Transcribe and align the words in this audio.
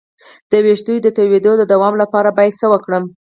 د 0.49 0.53
ویښتو 0.65 0.93
د 1.01 1.07
تویدو 1.17 1.51
د 1.57 1.63
دوام 1.71 1.93
لپاره 2.01 2.29
باید 2.37 2.57
څه 2.61 2.65
وکړم؟ 2.73 3.03